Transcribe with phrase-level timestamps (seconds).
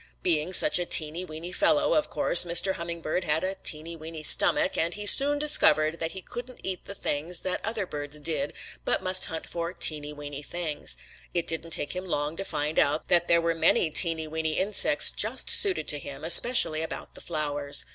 [0.23, 2.73] Being such a teeny, weeny fellow, of course Mr.
[2.73, 6.95] Hummingbird had a teeny, weeny stomach, and he soon discovered that he couldn't eat the
[6.95, 8.53] things that other birds did
[8.83, 10.97] but must hunt for teeny, weeny things.
[11.35, 15.11] It didn't take him long to find out that there were many teeny, weeny insects
[15.11, 17.85] just suited to him, especially about the flowers.